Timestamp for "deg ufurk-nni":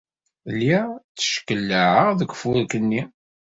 2.19-3.01